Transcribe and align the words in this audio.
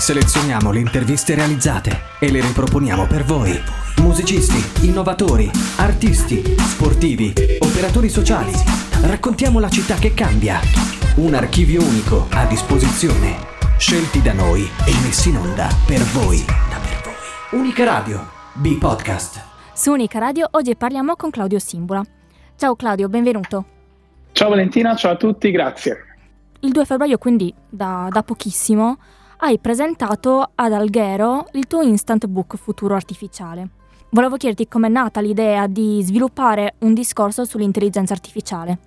Selezioniamo 0.00 0.72
le 0.72 0.78
interviste 0.80 1.34
realizzate 1.34 1.90
e 2.20 2.30
le 2.30 2.40
riproponiamo 2.40 3.06
per 3.06 3.22
voi. 3.22 3.52
Musicisti, 3.98 4.86
innovatori, 4.86 5.50
artisti, 5.76 6.42
sportivi, 6.56 7.34
operatori 7.58 8.08
sociali. 8.08 8.50
Raccontiamo 9.02 9.60
la 9.60 9.68
città 9.68 9.96
che 9.96 10.14
cambia. 10.14 10.58
Un 11.16 11.34
archivio 11.34 11.82
unico 11.82 12.28
a 12.30 12.46
disposizione. 12.46 13.36
Scelti 13.76 14.22
da 14.22 14.32
noi 14.32 14.62
e 14.62 14.92
messi 15.04 15.28
in 15.28 15.36
onda 15.36 15.68
per 15.86 16.00
voi. 16.14 16.42
Unica 17.50 17.84
Radio, 17.84 18.26
B-Podcast. 18.54 19.44
Su 19.74 19.92
Unica 19.92 20.18
Radio 20.18 20.48
oggi 20.52 20.76
parliamo 20.76 21.14
con 21.14 21.28
Claudio 21.28 21.58
Simbula. 21.58 22.02
Ciao 22.56 22.74
Claudio, 22.74 23.10
benvenuto. 23.10 23.64
Ciao 24.32 24.48
Valentina, 24.48 24.96
ciao 24.96 25.12
a 25.12 25.16
tutti, 25.16 25.50
grazie. 25.50 26.06
Il 26.60 26.72
2 26.72 26.84
febbraio, 26.86 27.18
quindi 27.18 27.52
da, 27.68 28.08
da 28.10 28.22
pochissimo, 28.22 28.96
hai 29.42 29.58
presentato 29.58 30.50
ad 30.54 30.72
Alghero 30.72 31.46
il 31.52 31.66
tuo 31.66 31.80
instant 31.80 32.26
book 32.26 32.56
Futuro 32.56 32.94
Artificiale. 32.94 33.68
Volevo 34.10 34.36
chiederti 34.36 34.68
com'è 34.68 34.88
nata 34.88 35.20
l'idea 35.20 35.66
di 35.66 36.00
sviluppare 36.02 36.74
un 36.80 36.92
discorso 36.92 37.44
sull'intelligenza 37.44 38.12
artificiale. 38.12 38.78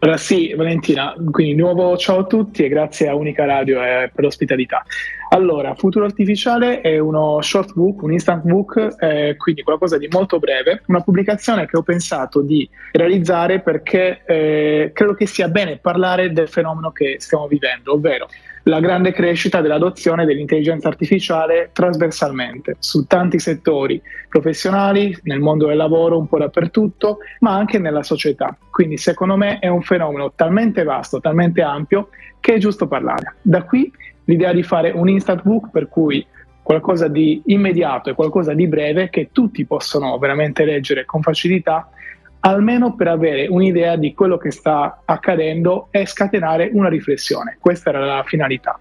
Allora 0.00 0.18
sì, 0.18 0.52
Valentina, 0.52 1.14
quindi 1.30 1.54
nuovo 1.54 1.96
ciao 1.96 2.18
a 2.18 2.24
tutti 2.24 2.64
e 2.64 2.68
grazie 2.68 3.08
a 3.08 3.14
Unica 3.14 3.44
Radio 3.44 3.80
eh, 3.80 4.10
per 4.12 4.24
l'ospitalità. 4.24 4.84
Allora, 5.30 5.74
Futuro 5.76 6.04
Artificiale 6.04 6.80
è 6.80 6.98
uno 6.98 7.40
short 7.40 7.72
book, 7.72 8.02
un 8.02 8.12
instant 8.12 8.44
book, 8.44 8.96
eh, 8.98 9.36
quindi 9.38 9.62
qualcosa 9.62 9.96
di 9.96 10.08
molto 10.10 10.40
breve, 10.40 10.82
una 10.88 11.00
pubblicazione 11.00 11.66
che 11.66 11.76
ho 11.76 11.82
pensato 11.82 12.42
di 12.42 12.68
realizzare 12.90 13.60
perché 13.60 14.24
eh, 14.26 14.90
credo 14.92 15.14
che 15.14 15.26
sia 15.26 15.48
bene 15.48 15.78
parlare 15.78 16.32
del 16.32 16.48
fenomeno 16.48 16.90
che 16.90 17.16
stiamo 17.20 17.46
vivendo, 17.46 17.92
ovvero 17.94 18.26
la 18.64 18.80
grande 18.80 19.12
crescita 19.12 19.60
dell'adozione 19.60 20.24
dell'intelligenza 20.24 20.88
artificiale 20.88 21.70
trasversalmente 21.72 22.76
su 22.78 23.06
tanti 23.06 23.38
settori 23.38 24.00
professionali, 24.28 25.16
nel 25.24 25.40
mondo 25.40 25.66
del 25.66 25.76
lavoro, 25.76 26.18
un 26.18 26.28
po' 26.28 26.38
dappertutto, 26.38 27.18
ma 27.40 27.54
anche 27.54 27.78
nella 27.78 28.02
società. 28.02 28.56
Quindi 28.70 28.96
secondo 28.96 29.36
me 29.36 29.58
è 29.58 29.68
un 29.68 29.82
fenomeno 29.82 30.32
talmente 30.34 30.84
vasto, 30.84 31.20
talmente 31.20 31.62
ampio, 31.62 32.08
che 32.40 32.54
è 32.54 32.58
giusto 32.58 32.86
parlare. 32.86 33.36
Da 33.42 33.62
qui 33.64 33.90
l'idea 34.24 34.52
di 34.52 34.62
fare 34.62 34.90
un 34.90 35.08
instant 35.08 35.42
book 35.42 35.70
per 35.70 35.88
cui 35.88 36.24
qualcosa 36.62 37.08
di 37.08 37.42
immediato 37.46 38.10
e 38.10 38.14
qualcosa 38.14 38.54
di 38.54 38.68
breve 38.68 39.10
che 39.10 39.30
tutti 39.32 39.64
possono 39.66 40.16
veramente 40.18 40.64
leggere 40.64 41.04
con 41.04 41.20
facilità 41.20 41.88
almeno 42.44 42.94
per 42.94 43.08
avere 43.08 43.46
un'idea 43.48 43.96
di 43.96 44.14
quello 44.14 44.36
che 44.36 44.50
sta 44.50 45.02
accadendo 45.04 45.88
e 45.90 46.06
scatenare 46.06 46.70
una 46.72 46.88
riflessione. 46.88 47.56
Questa 47.60 47.90
era 47.90 48.04
la 48.04 48.22
finalità. 48.24 48.78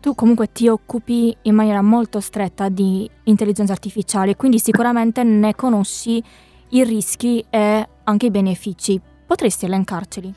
Tu 0.00 0.14
comunque 0.14 0.50
ti 0.50 0.66
occupi 0.66 1.36
in 1.42 1.54
maniera 1.54 1.82
molto 1.82 2.20
stretta 2.20 2.70
di 2.70 3.08
intelligenza 3.24 3.72
artificiale, 3.72 4.36
quindi 4.36 4.58
sicuramente 4.58 5.22
ne 5.22 5.54
conosci 5.54 6.22
i 6.70 6.84
rischi 6.84 7.44
e 7.50 7.86
anche 8.04 8.26
i 8.26 8.30
benefici. 8.30 8.98
Potresti 9.26 9.66
elencarceli? 9.66 10.34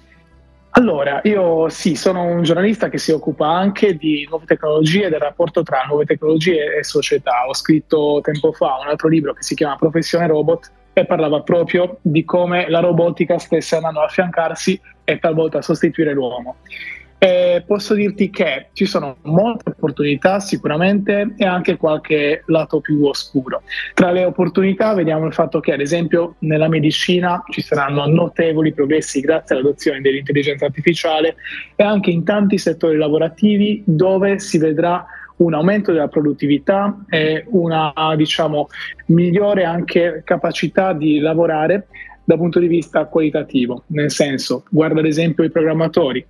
Allora, 0.71 1.21
io 1.23 1.69
sì, 1.69 1.95
sono 1.95 2.23
un 2.23 2.43
giornalista 2.43 2.89
che 2.89 2.97
si 2.97 3.11
occupa 3.11 3.47
anche 3.47 3.95
di 3.95 4.25
nuove 4.27 4.45
tecnologie 4.45 5.05
e 5.05 5.09
del 5.09 5.19
rapporto 5.19 5.63
tra 5.63 5.83
nuove 5.87 6.03
tecnologie 6.03 6.75
e 6.75 6.83
società. 6.83 7.47
Ho 7.47 7.53
scritto 7.53 8.19
tempo 8.21 8.51
fa 8.51 8.79
un 8.81 8.87
altro 8.87 9.07
libro 9.07 9.33
che 9.33 9.43
si 9.43 9.55
chiama 9.55 9.75
Professione 9.77 10.27
Robot 10.27 10.71
e 10.93 11.05
parlava 11.05 11.41
proprio 11.41 11.97
di 12.01 12.23
come 12.23 12.69
la 12.69 12.79
robotica 12.79 13.37
stesse 13.37 13.75
andando 13.75 14.01
a 14.01 14.05
affiancarsi 14.05 14.79
e 15.03 15.19
talvolta 15.19 15.57
a 15.57 15.61
sostituire 15.61 16.13
l'uomo. 16.13 16.57
E 17.17 17.63
posso 17.65 17.93
dirti 17.93 18.29
che 18.29 18.67
ci 18.73 18.85
sono 18.85 19.15
molte 19.21 19.69
opportunità 19.69 20.41
sicuramente 20.41 21.35
e 21.37 21.45
anche 21.45 21.77
qualche 21.77 22.43
lato 22.47 22.81
più 22.81 23.01
oscuro. 23.05 23.61
Tra 23.93 24.11
le 24.11 24.25
opportunità 24.25 24.93
vediamo 24.93 25.25
il 25.25 25.33
fatto 25.33 25.61
che 25.61 25.71
ad 25.71 25.79
esempio 25.79 26.35
nella 26.39 26.67
medicina 26.67 27.41
ci 27.49 27.61
saranno 27.61 28.05
notevoli 28.07 28.73
progressi 28.73 29.21
grazie 29.21 29.55
all'adozione 29.55 30.01
dell'intelligenza 30.01 30.65
artificiale 30.65 31.37
e 31.77 31.83
anche 31.85 32.09
in 32.09 32.25
tanti 32.25 32.57
settori 32.57 32.97
lavorativi 32.97 33.83
dove 33.85 34.39
si 34.39 34.57
vedrà 34.57 35.05
un 35.37 35.53
aumento 35.53 35.91
della 35.91 36.07
produttività 36.07 37.03
e 37.09 37.45
una 37.49 37.93
diciamo, 38.15 38.67
migliore 39.07 39.63
anche 39.63 40.21
capacità 40.23 40.93
di 40.93 41.19
lavorare 41.19 41.87
dal 42.23 42.37
punto 42.37 42.59
di 42.59 42.67
vista 42.67 43.05
qualitativo, 43.05 43.83
nel 43.87 44.11
senso, 44.11 44.63
guarda 44.69 44.99
ad 44.99 45.05
esempio 45.05 45.43
i 45.43 45.51
programmatori, 45.51 46.25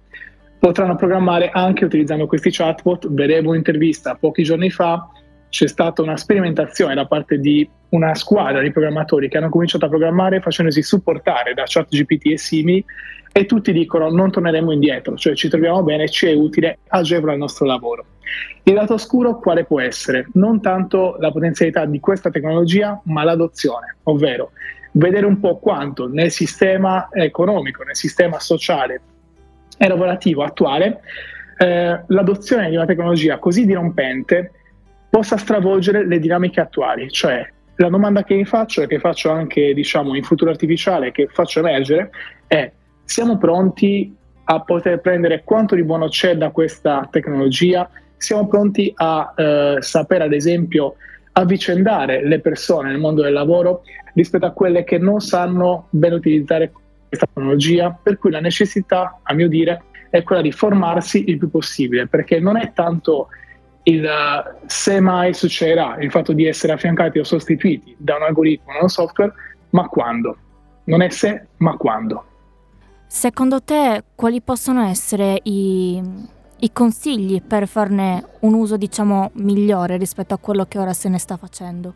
potranno 0.58 0.96
programmare 0.96 1.50
anche 1.50 1.86
utilizzando 1.86 2.26
questi 2.26 2.50
chatbot. 2.50 3.12
Vedevo 3.12 3.50
un'intervista 3.50 4.16
pochi 4.16 4.44
giorni 4.44 4.70
fa, 4.70 5.08
c'è 5.54 5.68
stata 5.68 6.02
una 6.02 6.18
sperimentazione 6.18 6.96
da 6.96 7.06
parte 7.06 7.38
di 7.38 7.70
una 7.90 8.16
squadra 8.16 8.60
di 8.60 8.72
programmatori 8.72 9.30
che 9.30 9.38
hanno 9.38 9.50
cominciato 9.50 9.86
a 9.86 9.88
programmare 9.88 10.42
facendosi 10.42 10.82
supportare 10.82 11.54
da 11.54 11.66
ChatGPT 11.68 12.26
e 12.32 12.38
simili 12.40 12.84
e 13.32 13.46
tutti 13.46 13.72
dicono 13.72 14.10
non 14.10 14.32
torneremo 14.32 14.72
indietro, 14.72 15.16
cioè 15.16 15.36
ci 15.36 15.50
troviamo 15.50 15.84
bene, 15.84 16.10
ci 16.10 16.26
è 16.26 16.34
utile, 16.34 16.80
agevola 16.88 17.34
il 17.34 17.38
nostro 17.38 17.68
lavoro. 17.68 18.04
Il 18.64 18.74
lato 18.74 18.96
oscuro 18.96 19.38
quale 19.38 19.64
può 19.64 19.80
essere? 19.80 20.26
Non 20.34 20.60
tanto 20.60 21.18
la 21.20 21.30
potenzialità 21.30 21.86
di 21.86 22.00
questa 22.00 22.32
tecnologia, 22.32 23.00
ma 23.04 23.24
l'adozione, 23.24 23.98
ovvero 24.06 24.54
vedere 24.94 25.28
un 25.28 25.40
po' 25.40 25.60
quanto 25.60 26.08
nel 26.08 26.32
sistema 26.32 27.10
economico, 27.12 27.84
nel 27.84 27.96
sistema 27.96 28.40
sociale 28.40 29.02
e 29.78 29.88
lavorativo 29.88 30.42
attuale 30.42 31.02
eh, 31.60 32.02
l'adozione 32.08 32.72
di 32.72 32.76
una 32.76 32.86
tecnologia 32.86 33.38
così 33.38 33.68
dirompente 33.68 34.54
possa 35.14 35.38
stravolgere 35.38 36.08
le 36.08 36.18
dinamiche 36.18 36.60
attuali, 36.60 37.08
cioè 37.12 37.48
la 37.76 37.88
domanda 37.88 38.24
che 38.24 38.34
mi 38.34 38.46
faccio 38.46 38.82
e 38.82 38.88
che 38.88 38.98
faccio 38.98 39.30
anche 39.30 39.72
diciamo 39.76 40.16
in 40.16 40.24
futuro 40.24 40.50
artificiale 40.50 41.12
che 41.12 41.28
faccio 41.32 41.60
emergere 41.60 42.10
è 42.48 42.72
siamo 43.06 43.38
pronti 43.38 44.12
a 44.46 44.62
poter 44.62 45.02
prendere 45.02 45.44
quanto 45.44 45.76
di 45.76 45.84
buono 45.84 46.08
c'è 46.08 46.36
da 46.36 46.50
questa 46.50 47.08
tecnologia? 47.12 47.88
Siamo 48.18 48.48
pronti 48.48 48.92
a 48.96 49.34
eh, 49.38 49.78
sapere, 49.82 50.24
ad 50.24 50.34
esempio, 50.34 50.96
avvicendare 51.34 52.28
le 52.28 52.40
persone 52.40 52.90
nel 52.90 53.00
mondo 53.00 53.22
del 53.22 53.34
lavoro 53.34 53.84
rispetto 54.16 54.48
a 54.48 54.52
quelle 54.52 54.84
che 54.84 54.98
non 54.98 55.20
sanno 55.20 55.90
ben 55.92 56.14
utilizzare 56.14 56.72
questa 57.08 57.28
tecnologia, 57.32 57.96
per 58.02 58.18
cui 58.18 58.32
la 58.32 58.40
necessità, 58.40 59.20
a 59.22 59.34
mio 59.36 59.48
dire, 59.48 59.84
è 60.10 60.24
quella 60.24 60.42
di 60.42 60.52
formarsi 60.52 61.30
il 61.30 61.38
più 61.38 61.52
possibile, 61.52 62.08
perché 62.08 62.40
non 62.40 62.58
è 62.58 62.72
tanto 62.74 63.28
il 63.84 64.10
se 64.66 65.00
mai 65.00 65.34
succederà, 65.34 65.98
il 66.00 66.10
fatto 66.12 66.34
di 66.34 66.46
essere 66.46 66.74
affiancati 66.74 67.20
o 67.20 67.24
sostituiti 67.24 67.96
da 67.98 68.16
un 68.16 68.24
algoritmo 68.24 68.72
o 68.72 68.74
da 68.76 68.84
un 68.84 68.90
software, 68.90 69.34
ma 69.72 69.88
quando. 69.88 70.38
Non 70.86 71.02
è 71.02 71.10
se, 71.10 71.48
ma 71.58 71.76
quando. 71.76 72.26
Secondo 73.08 73.62
te, 73.62 74.04
quali 74.16 74.42
possono 74.42 74.84
essere 74.86 75.40
i, 75.44 76.02
i 76.60 76.72
consigli 76.72 77.42
per 77.42 77.68
farne 77.68 78.26
un 78.40 78.54
uso, 78.54 78.78
diciamo, 78.78 79.32
migliore 79.36 79.98
rispetto 79.98 80.34
a 80.34 80.38
quello 80.38 80.66
che 80.66 80.80
ora 80.80 80.94
se 80.94 81.10
ne 81.10 81.20
sta 81.20 81.38
facendo? 81.38 81.94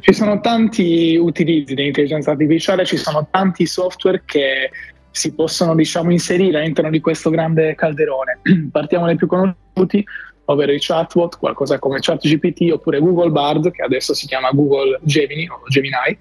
Ci 0.00 0.12
sono 0.12 0.40
tanti 0.40 1.16
utilizzi 1.16 1.74
dell'intelligenza 1.74 2.32
artificiale, 2.32 2.84
ci 2.84 2.96
sono 2.96 3.28
tanti 3.30 3.66
software 3.66 4.22
che 4.24 4.70
si 5.10 5.34
possono 5.34 5.74
diciamo, 5.74 6.10
inserire 6.10 6.58
all'interno 6.58 6.90
di 6.90 7.00
questo 7.00 7.30
grande 7.30 7.74
calderone. 7.74 8.40
Partiamo 8.72 9.06
dai 9.06 9.16
più 9.16 9.26
conosciuti, 9.26 10.04
ovvero 10.46 10.72
i 10.72 10.78
chatbot, 10.80 11.38
qualcosa 11.38 11.78
come 11.78 11.98
ChatGPT 12.00 12.70
oppure 12.72 13.00
Google 13.00 13.30
Bard, 13.30 13.70
che 13.70 13.82
adesso 13.82 14.14
si 14.14 14.26
chiama 14.26 14.50
Google 14.50 14.98
Gemini 15.02 15.48
o 15.48 15.62
Gemini. 15.68 16.18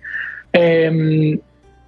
Ehm, 0.50 1.40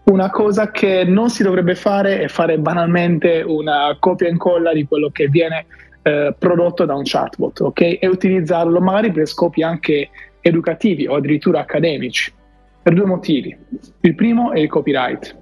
una 0.05 0.29
cosa 0.29 0.69
che 0.71 1.05
non 1.05 1.29
si 1.29 1.43
dovrebbe 1.43 1.75
fare 1.75 2.21
è 2.21 2.27
fare 2.27 2.57
banalmente 2.57 3.41
una 3.41 3.95
copia 3.99 4.27
e 4.27 4.31
incolla 4.31 4.73
di 4.73 4.85
quello 4.85 5.09
che 5.09 5.27
viene 5.27 5.65
eh, 6.01 6.35
prodotto 6.37 6.85
da 6.85 6.93
un 6.93 7.03
chatbot, 7.05 7.61
ok? 7.61 7.99
E 8.01 8.07
utilizzarlo 8.07 8.81
magari 8.81 9.11
per 9.11 9.27
scopi 9.27 9.63
anche 9.63 10.09
educativi 10.41 11.07
o 11.07 11.15
addirittura 11.15 11.61
accademici, 11.61 12.33
per 12.81 12.93
due 12.93 13.05
motivi. 13.05 13.55
Il 14.01 14.15
primo 14.15 14.51
è 14.51 14.59
il 14.59 14.67
copyright. 14.67 15.37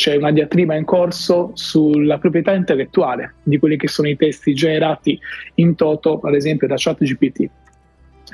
C'è 0.00 0.16
una 0.16 0.30
diatriba 0.30 0.74
in 0.76 0.86
corso 0.86 1.50
sulla 1.52 2.16
proprietà 2.16 2.54
intellettuale 2.54 3.34
di 3.42 3.58
quelli 3.58 3.76
che 3.76 3.86
sono 3.86 4.08
i 4.08 4.16
testi 4.16 4.54
generati 4.54 5.20
in 5.56 5.74
toto, 5.74 6.20
ad 6.20 6.34
esempio 6.34 6.66
da 6.66 6.76
ChatGPT. 6.78 7.40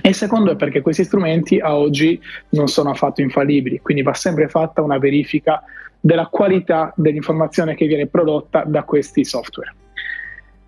E 0.01 0.09
il 0.09 0.15
secondo 0.15 0.53
è 0.53 0.55
perché 0.55 0.81
questi 0.81 1.03
strumenti 1.03 1.59
a 1.59 1.77
oggi 1.77 2.23
non 2.51 2.69
sono 2.69 2.91
affatto 2.91 3.21
infallibili, 3.21 3.81
quindi 3.81 4.05
va 4.05 4.15
sempre 4.15 4.47
fatta 4.47 4.81
una 4.81 4.99
verifica 4.99 5.65
della 5.99 6.27
qualità 6.27 6.93
dell'informazione 6.95 7.75
che 7.75 7.89
viene 7.89 8.07
prodotta 8.07 8.63
da 8.63 8.85
questi 8.85 9.25
software. 9.25 9.75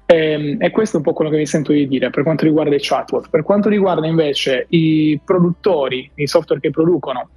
E, 0.04 0.16
ehm, 0.16 0.56
e, 0.60 0.70
questo 0.72 0.96
è 0.96 0.98
un 0.98 1.04
po' 1.04 1.12
quello 1.12 1.30
che 1.30 1.36
mi 1.36 1.46
sento 1.46 1.70
di 1.70 1.86
dire 1.86 2.10
per 2.10 2.24
quanto 2.24 2.44
riguarda 2.44 2.74
i 2.74 2.80
chatbot. 2.80 3.30
Per 3.30 3.44
quanto 3.44 3.68
riguarda 3.68 4.04
invece 4.04 4.66
i 4.70 5.20
produttori, 5.24 6.10
i 6.16 6.26
software 6.26 6.60
che 6.60 6.70
producono 6.70 7.28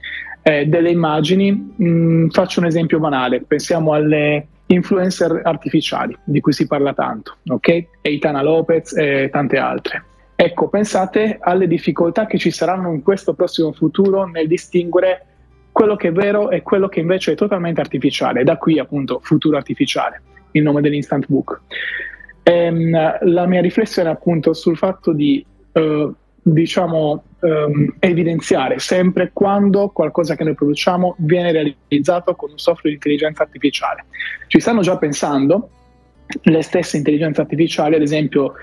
eh, 0.43 0.65
delle 0.65 0.89
immagini, 0.89 1.51
mh, 1.51 2.27
faccio 2.29 2.59
un 2.59 2.65
esempio 2.65 2.99
banale. 2.99 3.41
Pensiamo 3.41 3.93
alle 3.93 4.47
influencer 4.67 5.41
artificiali, 5.43 6.17
di 6.23 6.39
cui 6.39 6.53
si 6.53 6.65
parla 6.65 6.93
tanto, 6.93 7.37
ok? 7.47 7.85
Eitana 8.01 8.41
Lopez 8.41 8.95
e 8.95 9.29
tante 9.31 9.57
altre. 9.57 10.05
Ecco, 10.35 10.69
pensate 10.69 11.37
alle 11.39 11.67
difficoltà 11.67 12.25
che 12.25 12.37
ci 12.37 12.49
saranno 12.49 12.91
in 12.93 13.03
questo 13.03 13.33
prossimo 13.33 13.71
futuro 13.73 14.25
nel 14.25 14.47
distinguere 14.47 15.25
quello 15.71 15.95
che 15.95 16.07
è 16.07 16.11
vero 16.11 16.49
e 16.49 16.63
quello 16.63 16.87
che 16.87 16.99
invece 16.99 17.33
è 17.33 17.35
totalmente 17.35 17.79
artificiale. 17.79 18.43
Da 18.43 18.57
qui 18.57 18.79
appunto 18.79 19.19
futuro 19.21 19.57
artificiale, 19.57 20.21
il 20.51 20.63
nome 20.63 20.81
dell'instant 20.81 21.25
book. 21.27 21.61
Ehm, 22.43 23.19
la 23.21 23.45
mia 23.45 23.61
riflessione 23.61 24.09
appunto 24.09 24.53
sul 24.53 24.77
fatto 24.77 25.13
di 25.13 25.45
eh, 25.73 26.11
diciamo 26.41 27.23
ehm, 27.41 27.95
evidenziare 27.99 28.79
sempre 28.79 29.31
quando 29.33 29.89
qualcosa 29.89 30.35
che 30.35 30.43
noi 30.43 30.53
produciamo 30.53 31.15
viene 31.19 31.51
realizzato 31.51 32.35
con 32.35 32.51
un 32.51 32.57
software 32.57 32.89
di 32.89 32.95
intelligenza 32.95 33.43
artificiale. 33.43 34.05
Ci 34.47 34.59
stanno 34.59 34.81
già 34.81 34.97
pensando 34.97 35.69
le 36.43 36.61
stesse 36.61 36.97
intelligenze 36.97 37.41
artificiali, 37.41 37.95
ad 37.95 38.01
esempio 38.01 38.53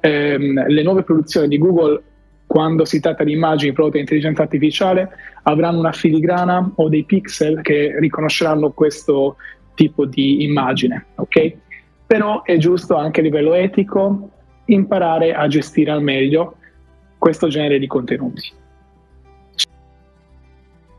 ehm, 0.00 0.66
le 0.66 0.82
nuove 0.82 1.02
produzioni 1.02 1.48
di 1.48 1.58
Google 1.58 2.02
quando 2.46 2.86
si 2.86 2.98
tratta 2.98 3.24
di 3.24 3.32
immagini 3.32 3.72
prodotte 3.72 3.96
da 3.96 4.02
intelligenza 4.04 4.42
artificiale 4.42 5.10
avranno 5.42 5.80
una 5.80 5.92
filigrana 5.92 6.72
o 6.76 6.88
dei 6.88 7.04
pixel 7.04 7.60
che 7.60 7.94
riconosceranno 7.98 8.70
questo 8.70 9.36
tipo 9.74 10.06
di 10.06 10.42
immagine, 10.44 11.06
ok? 11.16 11.52
Però 12.06 12.42
è 12.42 12.56
giusto 12.56 12.96
anche 12.96 13.20
a 13.20 13.22
livello 13.22 13.52
etico 13.52 14.30
imparare 14.64 15.34
a 15.34 15.46
gestire 15.46 15.90
al 15.90 16.02
meglio 16.02 16.56
questo 17.18 17.48
genere 17.48 17.78
di 17.78 17.86
contenuti. 17.86 18.52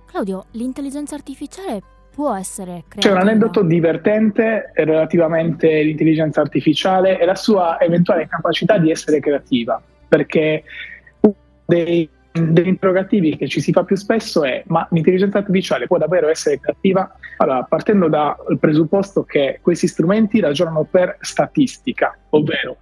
Claudio, 0.06 0.46
l'intelligenza 0.52 1.16
artificiale 1.16 1.82
può 2.14 2.34
essere 2.36 2.84
creativa? 2.88 3.02
C'è 3.02 3.12
un 3.12 3.30
aneddoto 3.30 3.62
divertente 3.62 4.72
relativamente 4.74 5.80
all'intelligenza 5.80 6.42
artificiale 6.42 7.20
e 7.20 7.26
la 7.26 7.36
sua 7.36 7.80
eventuale 7.80 8.28
capacità 8.28 8.78
di 8.78 8.92
essere 8.92 9.20
creativa, 9.20 9.82
perché 10.08 10.64
uno 11.22 11.36
dei, 11.66 12.10
degli 12.32 12.68
interrogativi 12.68 13.38
che 13.38 13.48
ci 13.48 13.62
si 13.62 13.72
fa 13.72 13.84
più 13.84 13.96
spesso 13.96 14.44
è 14.44 14.64
ma 14.68 14.86
l'intelligenza 14.92 15.38
artificiale 15.38 15.88
può 15.88 15.98
davvero 15.98 16.28
essere 16.28 16.60
creativa? 16.60 17.16
Allora, 17.38 17.64
partendo 17.64 18.10
dal 18.10 18.36
presupposto 18.60 19.24
che 19.24 19.60
questi 19.62 19.88
strumenti 19.88 20.42
ragionano 20.42 20.84
per 20.84 21.18
statistica, 21.22 22.18
ovvero 22.32 22.78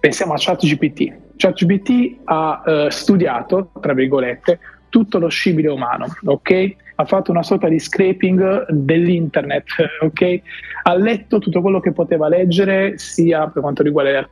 pensiamo 0.00 0.32
a 0.32 0.36
ChatGPT. 0.36 1.21
ChatGPT 1.42 2.20
ha 2.24 2.62
eh, 2.64 2.90
studiato, 2.90 3.72
tra 3.80 3.94
virgolette, 3.94 4.60
tutto 4.88 5.18
lo 5.18 5.26
scibile 5.26 5.70
umano, 5.70 6.06
ok? 6.24 6.76
Ha 6.94 7.04
fatto 7.04 7.32
una 7.32 7.42
sorta 7.42 7.68
di 7.68 7.80
scraping 7.80 8.70
dell'internet, 8.70 9.64
ok? 10.02 10.40
Ha 10.84 10.94
letto 10.94 11.40
tutto 11.40 11.60
quello 11.60 11.80
che 11.80 11.90
poteva 11.90 12.28
leggere, 12.28 12.96
sia 12.96 13.48
per 13.48 13.60
quanto 13.60 13.82
riguarda 13.82 14.12
gli 14.12 14.24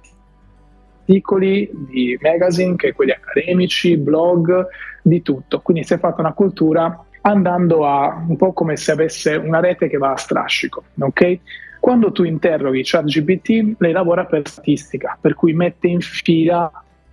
articoli 1.05 1.69
di 1.73 2.17
magazine 2.21 2.77
che 2.77 2.93
quelli 2.93 3.11
accademici, 3.11 3.97
blog, 3.97 4.67
di 5.03 5.21
tutto. 5.23 5.61
Quindi 5.63 5.83
si 5.83 5.95
è 5.95 5.99
fatta 5.99 6.21
una 6.21 6.33
cultura 6.33 7.05
andando 7.23 7.87
a 7.89 8.25
un 8.25 8.37
po' 8.37 8.53
come 8.53 8.77
se 8.77 8.93
avesse 8.93 9.35
una 9.35 9.59
rete 9.59 9.89
che 9.89 9.99
va 9.99 10.13
a 10.13 10.17
strascico, 10.17 10.85
ok? 10.97 11.39
Quando 11.81 12.13
tu 12.13 12.23
interroghi 12.23 12.83
ChatGPT, 12.85 13.75
lei 13.79 13.91
lavora 13.91 14.27
per 14.27 14.47
statistica, 14.47 15.19
per 15.21 15.35
cui 15.35 15.55
mette 15.55 15.89
in 15.89 16.01
fila 16.01 16.71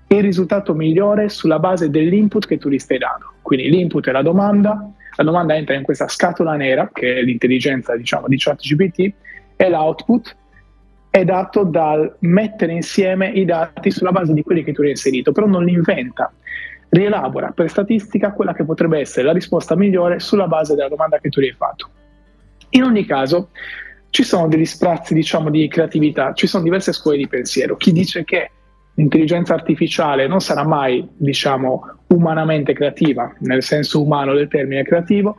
il 0.07 0.21
risultato 0.21 0.73
migliore 0.73 1.29
sulla 1.29 1.59
base 1.59 1.89
dell'input 1.89 2.47
che 2.47 2.57
tu 2.57 2.69
gli 2.69 2.79
stai 2.79 2.97
dando. 2.97 3.33
Quindi 3.41 3.69
l'input 3.69 4.07
è 4.07 4.11
la 4.11 4.21
domanda, 4.21 4.89
la 5.15 5.23
domanda 5.23 5.55
entra 5.55 5.75
in 5.75 5.83
questa 5.83 6.07
scatola 6.07 6.55
nera, 6.55 6.89
che 6.93 7.15
è 7.15 7.21
l'intelligenza 7.21 7.95
diciamo, 7.95 8.27
di 8.27 8.37
ChatGPT, 8.37 9.13
e 9.55 9.69
l'output 9.69 10.35
è 11.09 11.23
dato 11.25 11.63
dal 11.63 12.15
mettere 12.19 12.73
insieme 12.73 13.29
i 13.29 13.43
dati 13.43 13.89
sulla 13.91 14.11
base 14.11 14.33
di 14.33 14.43
quelli 14.43 14.63
che 14.63 14.71
tu 14.71 14.81
hai 14.81 14.91
inserito, 14.91 15.31
però 15.31 15.47
non 15.47 15.63
li 15.63 15.73
inventa, 15.73 16.31
rielabora 16.89 17.51
per 17.51 17.69
statistica 17.69 18.31
quella 18.31 18.53
che 18.53 18.63
potrebbe 18.63 18.99
essere 18.99 19.25
la 19.25 19.33
risposta 19.33 19.75
migliore 19.75 20.19
sulla 20.19 20.47
base 20.47 20.75
della 20.75 20.89
domanda 20.89 21.19
che 21.19 21.29
tu 21.29 21.41
gli 21.41 21.45
hai 21.45 21.53
fatto. 21.53 21.89
In 22.71 22.83
ogni 22.83 23.05
caso, 23.05 23.49
ci 24.09 24.23
sono 24.23 24.47
degli 24.47 24.65
sprazzi 24.65 25.13
diciamo, 25.13 25.49
di 25.49 25.67
creatività, 25.67 26.33
ci 26.33 26.47
sono 26.47 26.63
diverse 26.63 26.91
scuole 26.93 27.17
di 27.17 27.27
pensiero. 27.27 27.75
Chi 27.75 27.91
dice 27.91 28.23
che 28.23 28.51
l'intelligenza 28.97 29.53
artificiale 29.53 30.27
non 30.27 30.41
sarà 30.41 30.65
mai 30.65 31.07
diciamo, 31.15 31.97
umanamente 32.07 32.73
creativa, 32.73 33.33
nel 33.39 33.63
senso 33.63 34.01
umano 34.01 34.33
del 34.33 34.47
termine 34.47 34.83
creativo, 34.83 35.37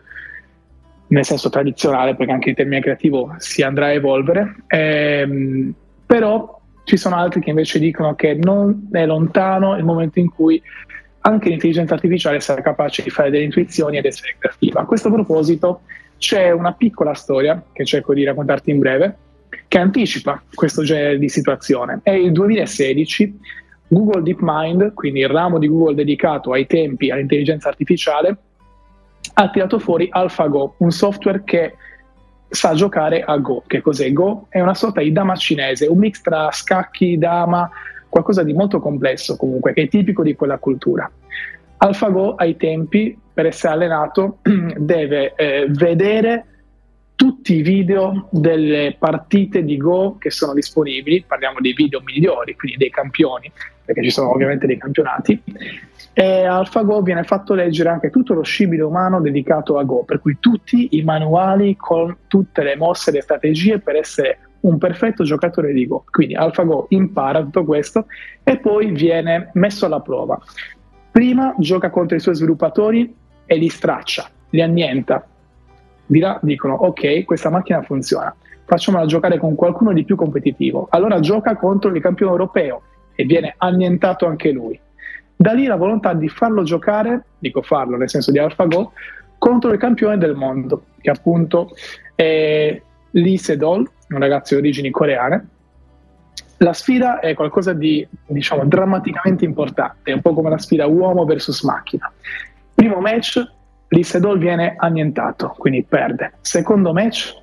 nel 1.08 1.24
senso 1.24 1.48
tradizionale, 1.48 2.14
perché 2.14 2.32
anche 2.32 2.50
il 2.50 2.56
termine 2.56 2.80
creativo 2.80 3.34
si 3.38 3.62
andrà 3.62 3.86
a 3.86 3.92
evolvere, 3.92 4.56
ehm, 4.66 5.74
però 6.06 6.60
ci 6.84 6.96
sono 6.96 7.16
altri 7.16 7.40
che 7.40 7.50
invece 7.50 7.78
dicono 7.78 8.14
che 8.14 8.34
non 8.34 8.88
è 8.92 9.04
lontano 9.04 9.76
il 9.76 9.84
momento 9.84 10.20
in 10.20 10.30
cui 10.30 10.62
anche 11.20 11.48
l'intelligenza 11.48 11.94
artificiale 11.94 12.40
sarà 12.40 12.62
capace 12.62 13.02
di 13.02 13.10
fare 13.10 13.30
delle 13.30 13.44
intuizioni 13.44 13.98
ed 13.98 14.04
essere 14.04 14.36
creativa. 14.38 14.80
A 14.80 14.86
questo 14.86 15.10
proposito 15.10 15.80
c'è 16.16 16.50
una 16.50 16.72
piccola 16.72 17.12
storia 17.12 17.62
che 17.72 17.84
cerco 17.84 18.14
di 18.14 18.24
raccontarti 18.24 18.70
in 18.70 18.78
breve 18.78 19.16
che 19.68 19.78
anticipa 19.78 20.42
questo 20.54 20.82
genere 20.82 21.18
di 21.18 21.28
situazione. 21.28 22.00
È 22.02 22.10
il 22.10 22.32
2016, 22.32 23.38
Google 23.88 24.22
DeepMind, 24.22 24.94
quindi 24.94 25.20
il 25.20 25.28
ramo 25.28 25.58
di 25.58 25.68
Google 25.68 25.94
dedicato 25.94 26.52
ai 26.52 26.66
tempi 26.66 27.10
all'intelligenza 27.10 27.68
artificiale, 27.68 28.36
ha 29.34 29.50
tirato 29.50 29.78
fuori 29.78 30.08
AlphaGo, 30.10 30.76
un 30.78 30.90
software 30.90 31.42
che 31.44 31.74
sa 32.48 32.72
giocare 32.72 33.22
a 33.22 33.36
Go. 33.36 33.62
Che 33.66 33.82
cos'è 33.82 34.10
Go? 34.12 34.46
È 34.48 34.60
una 34.60 34.74
sorta 34.74 35.02
di 35.02 35.12
dama 35.12 35.36
cinese, 35.36 35.86
un 35.86 35.98
mix 35.98 36.22
tra 36.22 36.50
scacchi, 36.50 37.18
dama, 37.18 37.68
qualcosa 38.08 38.42
di 38.42 38.54
molto 38.54 38.80
complesso 38.80 39.36
comunque, 39.36 39.74
che 39.74 39.82
è 39.82 39.88
tipico 39.88 40.22
di 40.22 40.34
quella 40.34 40.58
cultura. 40.58 41.10
AlphaGo 41.76 42.34
ai 42.36 42.56
tempi, 42.56 43.16
per 43.32 43.46
essere 43.46 43.74
allenato, 43.74 44.38
deve 44.76 45.34
eh, 45.36 45.66
vedere 45.68 46.44
tutti 47.18 47.56
i 47.56 47.62
video 47.62 48.28
delle 48.30 48.94
partite 48.96 49.64
di 49.64 49.76
Go 49.76 50.18
che 50.20 50.30
sono 50.30 50.54
disponibili, 50.54 51.24
parliamo 51.26 51.58
dei 51.58 51.72
video 51.72 52.00
migliori, 52.00 52.54
quindi 52.54 52.78
dei 52.78 52.90
campioni, 52.90 53.50
perché 53.84 54.04
ci 54.04 54.10
sono 54.10 54.30
ovviamente 54.30 54.68
dei 54.68 54.78
campionati, 54.78 55.42
e 56.12 56.44
AlphaGo 56.44 57.02
viene 57.02 57.24
fatto 57.24 57.54
leggere 57.54 57.88
anche 57.88 58.10
tutto 58.10 58.34
lo 58.34 58.42
scibile 58.42 58.84
umano 58.84 59.20
dedicato 59.20 59.78
a 59.78 59.82
Go, 59.82 60.04
per 60.04 60.20
cui 60.20 60.36
tutti 60.38 60.96
i 60.96 61.02
manuali 61.02 61.74
con 61.74 62.18
tutte 62.28 62.62
le 62.62 62.76
mosse 62.76 63.10
e 63.10 63.14
le 63.14 63.22
strategie 63.22 63.80
per 63.80 63.96
essere 63.96 64.38
un 64.60 64.78
perfetto 64.78 65.24
giocatore 65.24 65.72
di 65.72 65.88
Go. 65.88 66.04
Quindi 66.08 66.36
AlphaGo 66.36 66.86
impara 66.90 67.42
tutto 67.42 67.64
questo 67.64 68.06
e 68.44 68.58
poi 68.58 68.92
viene 68.92 69.50
messo 69.54 69.86
alla 69.86 70.00
prova. 70.00 70.40
Prima 71.10 71.52
gioca 71.58 71.90
contro 71.90 72.16
i 72.16 72.20
suoi 72.20 72.36
sviluppatori 72.36 73.12
e 73.44 73.56
li 73.56 73.68
straccia, 73.68 74.30
li 74.50 74.62
annienta. 74.62 75.26
Di 76.10 76.20
là 76.20 76.38
dicono 76.42 76.72
ok, 76.72 77.24
questa 77.24 77.50
macchina 77.50 77.82
funziona, 77.82 78.34
facciamola 78.64 79.04
giocare 79.04 79.36
con 79.36 79.54
qualcuno 79.54 79.92
di 79.92 80.04
più 80.04 80.16
competitivo. 80.16 80.86
Allora 80.90 81.20
gioca 81.20 81.54
contro 81.54 81.94
il 81.94 82.00
campione 82.00 82.32
europeo 82.32 82.80
e 83.14 83.24
viene 83.24 83.54
annientato 83.58 84.24
anche 84.24 84.50
lui. 84.50 84.80
Da 85.36 85.52
lì 85.52 85.66
la 85.66 85.76
volontà 85.76 86.14
di 86.14 86.30
farlo 86.30 86.62
giocare, 86.62 87.24
dico 87.38 87.60
farlo 87.60 87.98
nel 87.98 88.08
senso 88.08 88.32
di 88.32 88.38
AlphaGo, 88.38 88.92
contro 89.36 89.70
il 89.70 89.78
campione 89.78 90.16
del 90.16 90.34
mondo, 90.34 90.84
che 90.98 91.10
appunto 91.10 91.72
è 92.14 92.80
Lee 93.10 93.38
Sedol, 93.38 93.86
un 94.08 94.18
ragazzo 94.18 94.54
di 94.54 94.60
origini 94.62 94.90
coreane, 94.90 95.46
la 96.56 96.72
sfida 96.72 97.20
è 97.20 97.34
qualcosa 97.34 97.74
di, 97.74 98.06
diciamo, 98.26 98.64
drammaticamente 98.64 99.44
importante, 99.44 100.10
è 100.10 100.14
un 100.14 100.22
po' 100.22 100.32
come 100.32 100.48
la 100.48 100.58
sfida 100.58 100.86
uomo 100.86 101.26
versus 101.26 101.62
macchina. 101.62 102.10
Primo 102.74 102.98
match, 102.98 103.40
Lissedol 103.88 104.38
viene 104.38 104.74
annientato, 104.76 105.54
quindi 105.56 105.82
perde. 105.84 106.34
Secondo 106.40 106.92
match, 106.92 107.34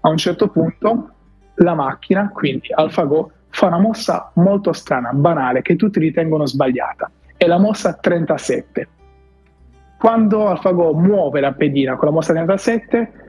a 0.00 0.08
un 0.08 0.16
certo 0.16 0.48
punto, 0.48 1.10
la 1.56 1.74
macchina, 1.74 2.30
quindi 2.30 2.68
AlphaGo, 2.72 3.30
fa 3.48 3.66
una 3.66 3.78
mossa 3.78 4.30
molto 4.34 4.72
strana, 4.72 5.12
banale, 5.12 5.62
che 5.62 5.76
tutti 5.76 5.98
ritengono 5.98 6.46
sbagliata. 6.46 7.10
È 7.36 7.46
la 7.46 7.58
mossa 7.58 7.94
37. 7.94 8.88
Quando 9.98 10.48
AlphaGo 10.48 10.94
muove 10.94 11.40
la 11.40 11.52
pedina 11.52 11.96
con 11.96 12.08
la 12.08 12.14
mossa 12.14 12.32
37, 12.32 13.24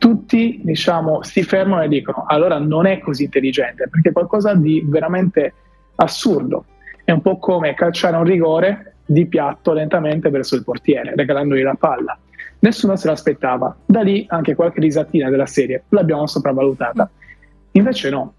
tutti 0.00 0.60
diciamo, 0.64 1.22
si 1.22 1.42
fermano 1.42 1.82
e 1.82 1.88
dicono 1.88 2.24
allora 2.26 2.58
non 2.58 2.86
è 2.86 3.00
così 3.00 3.24
intelligente 3.24 3.88
perché 3.88 4.08
è 4.08 4.12
qualcosa 4.12 4.54
di 4.54 4.82
veramente 4.86 5.52
assurdo. 5.96 6.64
È 7.04 7.10
un 7.10 7.20
po' 7.20 7.38
come 7.38 7.74
calciare 7.74 8.16
un 8.16 8.24
rigore 8.24 8.94
di 9.10 9.26
piatto 9.26 9.72
lentamente 9.72 10.30
verso 10.30 10.54
il 10.54 10.62
portiere, 10.62 11.14
regalandogli 11.16 11.62
la 11.62 11.74
palla. 11.74 12.16
Nessuno 12.60 12.94
se 12.94 13.08
l'aspettava. 13.08 13.74
Da 13.84 14.02
lì 14.02 14.24
anche 14.28 14.54
qualche 14.54 14.78
risatina 14.78 15.28
della 15.28 15.46
serie 15.46 15.82
l'abbiamo 15.88 16.28
sopravvalutata. 16.28 17.10
Invece 17.72 18.10
no. 18.10 18.34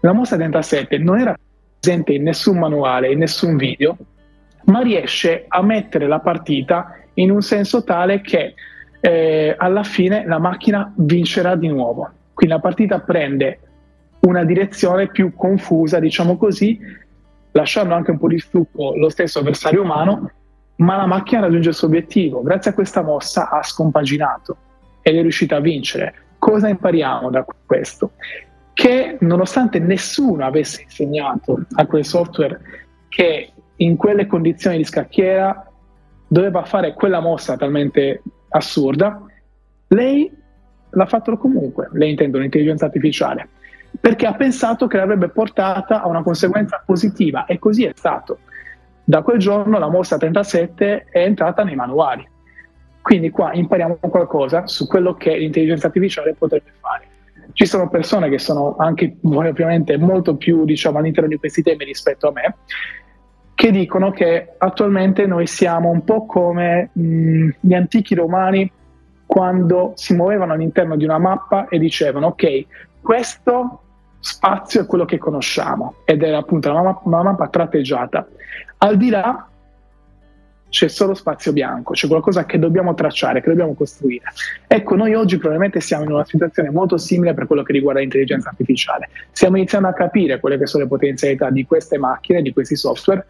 La 0.00 0.12
mossa 0.12 0.36
37 0.36 0.98
non 0.98 1.18
era 1.18 1.34
presente 1.80 2.12
in 2.12 2.24
nessun 2.24 2.58
manuale, 2.58 3.10
in 3.10 3.20
nessun 3.20 3.56
video, 3.56 3.96
ma 4.64 4.80
riesce 4.80 5.46
a 5.48 5.62
mettere 5.62 6.06
la 6.06 6.20
partita 6.20 6.98
in 7.14 7.30
un 7.30 7.40
senso 7.40 7.82
tale 7.82 8.20
che 8.20 8.52
eh, 9.00 9.54
alla 9.56 9.82
fine 9.82 10.26
la 10.26 10.38
macchina 10.38 10.92
vincerà 10.94 11.56
di 11.56 11.68
nuovo. 11.68 12.10
Quindi 12.34 12.54
la 12.54 12.60
partita 12.60 13.00
prende 13.00 13.60
una 14.20 14.44
direzione 14.44 15.08
più 15.08 15.32
confusa, 15.34 15.98
diciamo 16.00 16.36
così, 16.36 16.78
lasciando 17.56 17.94
anche 17.94 18.10
un 18.12 18.18
po' 18.18 18.28
di 18.28 18.38
stucco 18.38 18.94
lo 18.94 19.08
stesso 19.08 19.40
avversario 19.40 19.82
umano, 19.82 20.30
ma 20.76 20.96
la 20.96 21.06
macchina 21.06 21.40
raggiunge 21.40 21.70
il 21.70 21.74
suo 21.74 21.88
obiettivo. 21.88 22.42
Grazie 22.42 22.70
a 22.70 22.74
questa 22.74 23.02
mossa 23.02 23.48
ha 23.48 23.62
scompaginato 23.62 24.56
ed 25.00 25.16
è 25.16 25.22
riuscita 25.22 25.56
a 25.56 25.60
vincere. 25.60 26.14
Cosa 26.38 26.68
impariamo 26.68 27.30
da 27.30 27.44
questo? 27.64 28.12
Che 28.74 29.16
nonostante 29.20 29.78
nessuno 29.78 30.44
avesse 30.44 30.82
insegnato 30.82 31.64
a 31.76 31.86
quel 31.86 32.04
software 32.04 32.60
che 33.08 33.52
in 33.76 33.96
quelle 33.96 34.26
condizioni 34.26 34.76
di 34.76 34.84
scacchiera 34.84 35.70
doveva 36.28 36.64
fare 36.64 36.92
quella 36.92 37.20
mossa 37.20 37.56
talmente 37.56 38.22
assurda, 38.50 39.22
lei 39.88 40.30
l'ha 40.90 41.06
fatto 41.06 41.36
comunque, 41.38 41.88
lei 41.92 42.10
intende 42.10 42.36
un'intelligenza 42.36 42.84
artificiale, 42.84 43.48
perché 44.06 44.24
ha 44.24 44.34
pensato 44.34 44.86
che 44.86 44.98
l'avrebbe 44.98 45.30
portata 45.30 46.00
a 46.00 46.06
una 46.06 46.22
conseguenza 46.22 46.80
positiva 46.86 47.44
e 47.44 47.58
così 47.58 47.86
è 47.86 47.92
stato. 47.92 48.38
Da 49.02 49.22
quel 49.22 49.40
giorno 49.40 49.80
la 49.80 49.88
mossa 49.88 50.16
37 50.16 51.06
è 51.10 51.24
entrata 51.24 51.64
nei 51.64 51.74
manuali. 51.74 52.24
Quindi 53.02 53.30
qua 53.30 53.52
impariamo 53.52 53.96
qualcosa 53.96 54.68
su 54.68 54.86
quello 54.86 55.14
che 55.14 55.36
l'intelligenza 55.36 55.88
artificiale 55.88 56.36
potrebbe 56.38 56.70
fare. 56.78 57.08
Ci 57.52 57.66
sono 57.66 57.88
persone 57.88 58.28
che 58.28 58.38
sono 58.38 58.76
anche 58.78 59.16
ovviamente 59.24 59.98
molto 59.98 60.36
più 60.36 60.64
diciamo, 60.64 60.98
all'interno 60.98 61.28
di 61.28 61.38
questi 61.38 61.62
temi 61.62 61.84
rispetto 61.84 62.28
a 62.28 62.32
me, 62.32 62.54
che 63.56 63.72
dicono 63.72 64.12
che 64.12 64.54
attualmente 64.56 65.26
noi 65.26 65.48
siamo 65.48 65.90
un 65.90 66.04
po' 66.04 66.26
come 66.26 66.90
mh, 66.92 67.48
gli 67.58 67.74
antichi 67.74 68.14
romani 68.14 68.70
quando 69.26 69.94
si 69.96 70.14
muovevano 70.14 70.52
all'interno 70.52 70.94
di 70.94 71.02
una 71.02 71.18
mappa 71.18 71.66
e 71.66 71.80
dicevano 71.80 72.28
ok, 72.28 72.66
questo 73.00 73.80
spazio 74.18 74.82
è 74.82 74.86
quello 74.86 75.04
che 75.04 75.18
conosciamo 75.18 75.96
ed 76.04 76.22
è 76.22 76.32
appunto 76.32 76.72
mappa, 76.72 77.00
una 77.04 77.22
mappa 77.22 77.48
tratteggiata. 77.48 78.26
Al 78.78 78.96
di 78.96 79.10
là 79.10 79.48
c'è 80.68 80.88
solo 80.88 81.14
spazio 81.14 81.52
bianco, 81.52 81.92
c'è 81.92 82.08
qualcosa 82.08 82.44
che 82.44 82.58
dobbiamo 82.58 82.94
tracciare, 82.94 83.40
che 83.40 83.48
dobbiamo 83.48 83.74
costruire. 83.74 84.24
Ecco, 84.66 84.96
noi 84.96 85.14
oggi 85.14 85.38
probabilmente 85.38 85.80
siamo 85.80 86.04
in 86.04 86.12
una 86.12 86.24
situazione 86.24 86.70
molto 86.70 86.98
simile 86.98 87.34
per 87.34 87.46
quello 87.46 87.62
che 87.62 87.72
riguarda 87.72 88.00
l'intelligenza 88.00 88.50
artificiale. 88.50 89.08
Stiamo 89.30 89.56
iniziando 89.56 89.88
a 89.88 89.92
capire 89.92 90.40
quelle 90.40 90.58
che 90.58 90.66
sono 90.66 90.82
le 90.82 90.88
potenzialità 90.88 91.50
di 91.50 91.64
queste 91.64 91.98
macchine, 91.98 92.42
di 92.42 92.52
questi 92.52 92.76
software, 92.76 93.26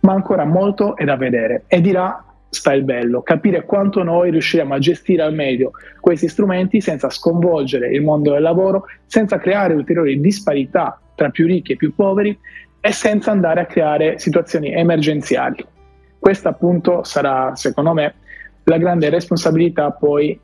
ma 0.00 0.12
ancora 0.12 0.44
molto 0.44 0.96
è 0.96 1.04
da 1.04 1.16
vedere. 1.16 1.64
E 1.68 1.80
dirà 1.80 2.22
sta 2.54 2.72
il 2.72 2.84
bello, 2.84 3.20
capire 3.22 3.64
quanto 3.64 4.02
noi 4.02 4.30
riusciremo 4.30 4.72
a 4.72 4.78
gestire 4.78 5.22
al 5.22 5.34
meglio 5.34 5.72
questi 6.00 6.28
strumenti 6.28 6.80
senza 6.80 7.10
sconvolgere 7.10 7.88
il 7.88 8.02
mondo 8.02 8.32
del 8.32 8.42
lavoro, 8.42 8.84
senza 9.06 9.38
creare 9.38 9.74
ulteriori 9.74 10.20
disparità 10.20 10.98
tra 11.14 11.30
più 11.30 11.46
ricchi 11.46 11.72
e 11.72 11.76
più 11.76 11.94
poveri 11.94 12.38
e 12.80 12.92
senza 12.92 13.30
andare 13.30 13.60
a 13.60 13.66
creare 13.66 14.18
situazioni 14.18 14.72
emergenziali. 14.72 15.64
Questa 16.18 16.50
appunto 16.50 17.02
sarà, 17.02 17.54
secondo 17.56 17.92
me, 17.92 18.14
la 18.64 18.78
grande 18.78 19.10
responsabilità 19.10 19.90
poi 19.90 20.38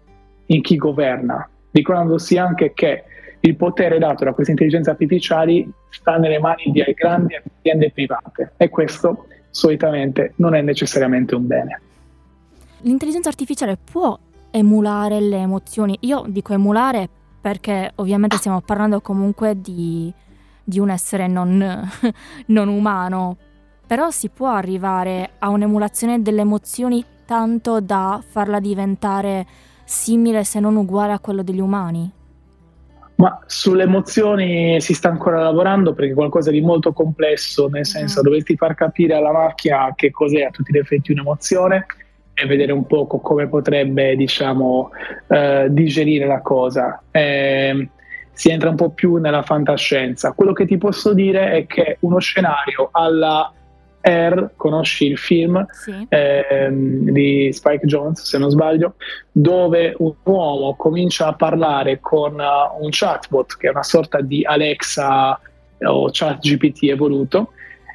in 0.46 0.60
chi 0.60 0.76
governa, 0.76 1.48
ricordandosi 1.70 2.36
anche 2.36 2.72
che 2.74 3.04
il 3.40 3.56
potere 3.56 3.98
dato 3.98 4.24
da 4.24 4.32
queste 4.32 4.52
intelligenze 4.52 4.90
artificiali 4.90 5.70
sta 5.88 6.16
nelle 6.16 6.38
mani 6.38 6.64
di 6.66 6.82
grandi 6.94 7.34
aziende 7.36 7.90
private 7.90 8.52
e 8.56 8.68
questo 8.68 9.26
solitamente 9.50 10.34
non 10.36 10.54
è 10.54 10.60
necessariamente 10.60 11.34
un 11.34 11.46
bene 11.46 11.80
l'intelligenza 12.82 13.28
artificiale 13.28 13.76
può 13.76 14.18
emulare 14.50 15.20
le 15.20 15.38
emozioni. 15.38 15.96
Io 16.00 16.24
dico 16.26 16.52
emulare 16.52 17.08
perché 17.40 17.92
ovviamente 17.96 18.36
stiamo 18.36 18.60
parlando 18.60 19.00
comunque 19.00 19.60
di, 19.60 20.12
di 20.62 20.78
un 20.78 20.90
essere 20.90 21.26
non, 21.26 21.88
non 22.46 22.68
umano, 22.68 23.36
però 23.86 24.10
si 24.10 24.28
può 24.28 24.48
arrivare 24.48 25.32
a 25.38 25.48
un'emulazione 25.48 26.22
delle 26.22 26.42
emozioni 26.42 27.04
tanto 27.24 27.80
da 27.80 28.22
farla 28.26 28.60
diventare 28.60 29.46
simile 29.84 30.44
se 30.44 30.60
non 30.60 30.76
uguale 30.76 31.12
a 31.12 31.18
quello 31.18 31.42
degli 31.42 31.60
umani? 31.60 32.12
Ma 33.16 33.38
sulle 33.46 33.82
emozioni 33.82 34.80
si 34.80 34.94
sta 34.94 35.10
ancora 35.10 35.42
lavorando 35.42 35.92
perché 35.92 36.12
è 36.12 36.14
qualcosa 36.14 36.50
di 36.50 36.60
molto 36.62 36.92
complesso, 36.92 37.68
nel 37.68 37.84
senso 37.84 38.20
mm. 38.20 38.22
dovresti 38.22 38.56
far 38.56 38.74
capire 38.74 39.14
alla 39.14 39.30
macchina 39.30 39.92
che 39.94 40.10
cos'è 40.10 40.42
a 40.42 40.50
tutti 40.50 40.72
gli 40.72 40.78
effetti 40.78 41.12
un'emozione 41.12 41.86
e 42.40 42.46
vedere 42.46 42.72
un 42.72 42.86
po' 42.86 43.06
come 43.06 43.48
potrebbe 43.48 44.16
diciamo, 44.16 44.90
eh, 45.28 45.66
digerire 45.70 46.26
la 46.26 46.40
cosa. 46.40 47.02
Eh, 47.10 47.88
si 48.32 48.50
entra 48.50 48.70
un 48.70 48.76
po' 48.76 48.90
più 48.90 49.16
nella 49.16 49.42
fantascienza. 49.42 50.32
Quello 50.32 50.52
che 50.52 50.64
ti 50.64 50.78
posso 50.78 51.12
dire 51.12 51.52
è 51.52 51.66
che 51.66 51.98
uno 52.00 52.18
scenario 52.18 52.88
alla 52.90 53.52
Air, 54.02 54.52
conosci 54.56 55.06
il 55.06 55.18
film 55.18 55.64
sì. 55.70 56.06
ehm, 56.08 57.10
di 57.10 57.50
Spike 57.52 57.86
Jones, 57.86 58.22
se 58.22 58.38
non 58.38 58.48
sbaglio, 58.48 58.94
dove 59.30 59.94
un 59.98 60.14
uomo 60.22 60.74
comincia 60.74 61.26
a 61.26 61.34
parlare 61.34 62.00
con 62.00 62.32
uh, 62.32 62.82
un 62.82 62.88
chatbot 62.90 63.58
che 63.58 63.66
è 63.66 63.70
una 63.70 63.82
sorta 63.82 64.22
di 64.22 64.42
Alexa 64.42 65.38
o 65.82 66.08
chat 66.10 66.38
GPT 66.40 66.84
evoluto 66.84 67.52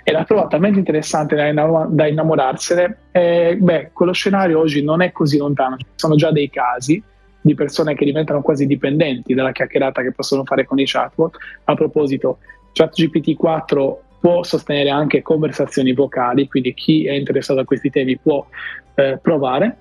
e 0.08 0.12
la 0.12 0.24
trovo 0.24 0.46
talmente 0.46 0.78
interessante 0.78 1.36
da, 1.36 1.48
innamor- 1.48 1.90
da 1.90 2.06
innamorarsene, 2.06 2.98
e, 3.12 3.58
beh, 3.60 3.90
quello 3.92 4.12
scenario 4.12 4.60
oggi 4.60 4.84
non 4.84 5.02
è 5.02 5.12
così 5.12 5.38
lontano, 5.40 5.78
ci 5.78 5.86
sono 5.96 6.14
già 6.14 6.32
dei 6.32 6.48
casi 6.48 7.02
di 7.42 7.56
persone 7.56 7.96
che 7.96 8.06
diventano 8.06 8.44
quasi 8.44 8.68
dipendenti 8.68 9.34
dalla 9.34 9.52
chiacchierata 9.52 10.04
che 10.04 10.12
possono 10.12 10.44
fare 10.44 10.64
con 10.64 10.78
i 10.78 10.86
chatbot. 10.86 11.38
A 11.64 11.74
proposito, 11.74 12.38
ChatGPT 12.72 13.34
4 13.36 14.04
può 14.20 14.44
sostenere 14.44 14.92
anche 14.92 15.24
conversazioni 15.24 15.92
vocali, 15.94 16.48
quindi 16.48 16.76
chi 16.76 17.08
è 17.08 17.14
interessato 17.14 17.62
a 17.62 17.66
questi 17.66 17.90
temi 17.90 18.16
può 18.16 18.46
eh, 18.94 19.18
provare, 19.20 19.78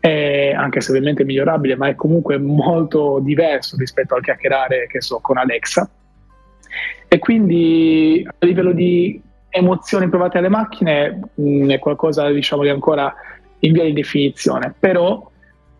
eh, 0.00 0.52
anche 0.56 0.80
se 0.80 0.90
ovviamente 0.90 1.22
è 1.22 1.24
migliorabile, 1.24 1.76
ma 1.76 1.86
è 1.86 1.94
comunque 1.94 2.36
molto 2.36 3.20
diverso 3.22 3.76
rispetto 3.76 4.16
al 4.16 4.22
chiacchierare 4.22 4.88
che 4.88 5.00
so 5.00 5.20
con 5.20 5.36
Alexa. 5.36 5.88
E 7.06 7.18
quindi 7.20 8.26
a 8.26 8.44
livello 8.44 8.72
di 8.72 9.30
emozioni 9.54 10.08
provate 10.08 10.38
alle 10.38 10.48
macchine 10.48 11.20
mh, 11.34 11.64
mm, 11.64 11.70
è 11.70 11.78
qualcosa 11.78 12.30
diciamo 12.30 12.62
di 12.62 12.70
ancora 12.70 13.14
in 13.60 13.72
via 13.72 13.84
di 13.84 13.92
definizione, 13.92 14.74
però 14.76 15.30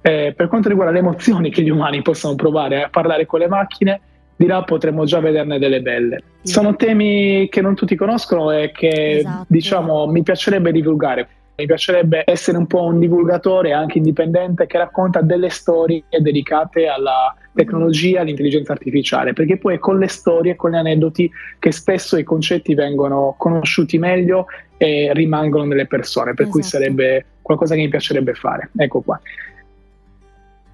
eh, 0.03 0.35
per 0.37 0.49
quanto 0.49 0.69
riguarda 0.69 0.93
le 0.93 1.01
emozioni 1.01 1.51
che 1.51 1.63
gli 1.63 1.71
umani 1.71 2.03
possono 2.03 2.35
provare 2.35 2.85
a 2.85 2.89
parlare 2.91 3.27
con 3.27 3.41
le 3.41 3.49
macchine, 3.49 4.01
di 4.37 4.47
là 4.47 4.63
potremmo 4.63 5.05
già 5.05 5.21
vederne 5.21 5.59
delle 5.59 5.81
belle. 5.81 6.23
Sì. 6.43 6.53
Sono 6.53 6.77
temi 6.77 7.49
che 7.49 7.61
non 7.61 7.75
tutti 7.75 7.97
conoscono 7.97 8.51
e 8.51 8.73
che 8.73 9.19
esatto. 9.19 9.47
diciamo 9.49 10.07
mi 10.07 10.23
piacerebbe 10.23 10.71
divulgare. 10.71 11.29
Mi 11.55 11.67
piacerebbe 11.67 12.23
essere 12.27 12.57
un 12.57 12.67
po' 12.67 12.85
un 12.85 12.99
divulgatore 12.99 13.73
anche 13.73 13.99
indipendente 13.99 14.67
che 14.67 14.79
racconta 14.79 15.21
delle 15.21 15.51
storie 15.51 16.03
dedicate 16.09 16.87
alla 16.87 17.35
tecnologia, 17.55 18.23
all'intelligenza 18.23 18.73
artificiale, 18.73 19.35
perché 19.35 19.59
poi 19.59 19.75
è 19.75 19.79
con 19.79 19.99
le 19.99 20.09
storie, 20.09 20.57
con 20.57 20.71
gli 20.71 20.77
aneddoti 20.77 21.31
che 21.59 21.71
spesso 21.71 22.17
i 22.17 22.25
concetti 22.25 22.75
vengono 22.75 23.35
conosciuti 23.37 23.99
meglio 23.99 24.47
e 24.79 25.11
rimangono 25.13 25.65
nelle 25.65 25.87
persone, 25.87 26.33
per 26.33 26.47
esatto. 26.47 26.59
cui 26.59 26.63
sarebbe 26.63 27.27
qualcosa 27.43 27.75
che 27.75 27.83
mi 27.83 27.89
piacerebbe 27.89 28.35
fare. 28.35 28.71
Ecco 28.77 29.01
qua. 29.03 29.21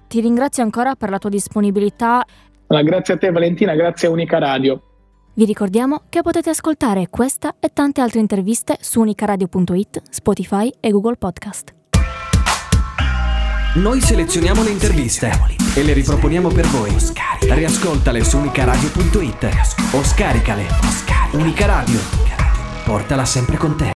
Ti 0.07 0.21
ringrazio 0.21 0.63
ancora 0.63 0.95
per 0.95 1.09
la 1.09 1.19
tua 1.19 1.29
disponibilità. 1.29 2.25
Allora, 2.67 2.85
grazie 2.85 3.13
a 3.15 3.17
te 3.17 3.31
Valentina, 3.31 3.75
grazie 3.75 4.07
a 4.07 4.11
Unica 4.11 4.39
Radio. 4.39 4.81
Vi 5.39 5.45
ricordiamo 5.45 6.01
che 6.09 6.21
potete 6.21 6.49
ascoltare 6.49 7.07
questa 7.09 7.55
e 7.61 7.69
tante 7.71 8.01
altre 8.01 8.19
interviste 8.19 8.75
su 8.81 8.99
unicaradio.it, 8.99 10.01
Spotify 10.09 10.69
e 10.81 10.91
Google 10.91 11.15
Podcast. 11.15 11.73
Noi 13.75 14.01
selezioniamo 14.01 14.63
le 14.63 14.71
interviste 14.71 15.31
e 15.75 15.83
le 15.83 15.93
riproponiamo 15.93 16.49
per 16.49 16.67
voi. 16.67 16.93
Riascoltale 17.39 18.21
su 18.25 18.37
unicaradio.it 18.37 19.49
o 19.93 20.03
scaricale. 20.03 20.65
Unica 21.31 21.67
Radio. 21.67 21.99
Portala 22.83 23.23
sempre 23.23 23.55
con 23.55 23.77
te. 23.77 23.87